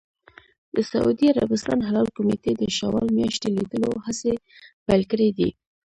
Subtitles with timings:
[0.75, 4.33] د سعودي عربستان هلال کمېټې د شوال میاشتې لیدلو هڅې
[4.85, 5.49] پیل کړې دي.